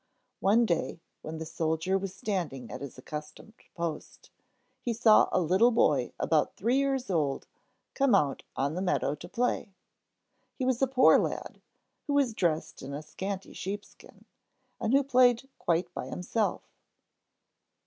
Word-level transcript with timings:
One 0.39 0.65
day 0.65 0.99
when 1.21 1.37
the 1.37 1.45
soldier 1.45 1.95
was 1.95 2.15
standing 2.15 2.71
at 2.71 2.81
his 2.81 2.97
accustomed 2.97 3.53
post, 3.75 4.31
he 4.81 4.93
saw 4.95 5.29
a 5.31 5.39
little 5.39 5.69
boy 5.69 6.11
about 6.19 6.55
three 6.55 6.77
years 6.77 7.11
old 7.11 7.45
come 7.93 8.15
out 8.15 8.41
on 8.55 8.73
the 8.73 8.81
meadow 8.81 9.13
to 9.13 9.29
play. 9.29 9.75
He 10.55 10.65
was 10.65 10.81
a 10.81 10.87
poor 10.87 11.19
lad, 11.19 11.61
who 12.07 12.15
was 12.15 12.33
dressed 12.33 12.81
in 12.81 12.95
a 12.95 13.03
scanty 13.03 13.53
sheepskin, 13.53 14.25
and 14.79 14.91
who 14.91 15.03
played 15.03 15.47
quite 15.59 15.93
by 15.93 16.07
himself. 16.07 16.63